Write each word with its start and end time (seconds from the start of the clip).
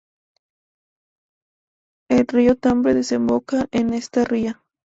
El 2.09 2.25
río 2.27 2.55
Tambre 2.55 2.95
desemboca 2.95 3.67
en 3.71 3.93
esta 3.93 4.23
ría. 4.25 4.63